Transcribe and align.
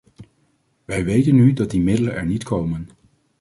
Wij 0.85 1.05
weten 1.05 1.35
nu 1.35 1.53
dat 1.53 1.71
die 1.71 1.81
middelen 1.81 2.13
er 2.13 2.25
niet 2.25 2.43
komen. 2.43 2.89